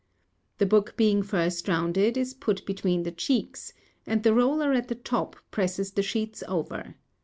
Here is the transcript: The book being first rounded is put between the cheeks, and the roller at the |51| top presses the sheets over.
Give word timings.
The 0.57 0.65
book 0.65 0.97
being 0.97 1.21
first 1.21 1.67
rounded 1.67 2.17
is 2.17 2.33
put 2.33 2.65
between 2.65 3.03
the 3.03 3.11
cheeks, 3.11 3.71
and 4.07 4.23
the 4.23 4.33
roller 4.33 4.73
at 4.73 4.87
the 4.87 4.95
|51| 4.95 5.03
top 5.03 5.35
presses 5.51 5.91
the 5.91 6.01
sheets 6.01 6.43
over. 6.47 6.95